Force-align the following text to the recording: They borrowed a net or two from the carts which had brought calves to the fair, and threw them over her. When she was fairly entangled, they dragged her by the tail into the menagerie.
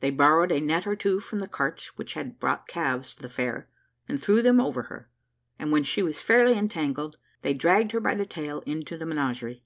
They 0.00 0.10
borrowed 0.10 0.50
a 0.50 0.58
net 0.60 0.84
or 0.84 0.96
two 0.96 1.20
from 1.20 1.38
the 1.38 1.46
carts 1.46 1.96
which 1.96 2.14
had 2.14 2.40
brought 2.40 2.66
calves 2.66 3.14
to 3.14 3.22
the 3.22 3.28
fair, 3.28 3.68
and 4.08 4.20
threw 4.20 4.42
them 4.42 4.60
over 4.60 4.82
her. 4.90 5.08
When 5.60 5.84
she 5.84 6.02
was 6.02 6.20
fairly 6.22 6.58
entangled, 6.58 7.18
they 7.42 7.54
dragged 7.54 7.92
her 7.92 8.00
by 8.00 8.16
the 8.16 8.26
tail 8.26 8.64
into 8.66 8.98
the 8.98 9.06
menagerie. 9.06 9.62